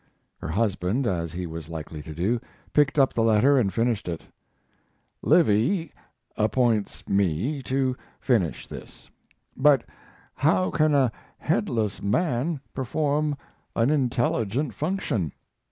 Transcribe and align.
Her 0.39 0.47
husband, 0.47 1.05
as 1.05 1.31
he 1.31 1.45
was 1.45 1.69
likely 1.69 2.01
to 2.01 2.15
do, 2.15 2.39
picked 2.73 2.97
up 2.97 3.13
the 3.13 3.21
letter 3.21 3.59
and 3.59 3.71
finished 3.71 4.07
it: 4.07 4.23
Livy 5.21 5.93
appoints 6.35 7.07
me 7.07 7.61
to 7.61 7.95
finish 8.19 8.65
this; 8.65 9.11
but 9.55 9.83
how 10.33 10.71
can 10.71 10.95
a 10.95 11.11
headless 11.37 12.01
man 12.01 12.61
perform 12.73 13.37
an 13.75 13.91
intelligent 13.91 14.73
function? 14.73 15.33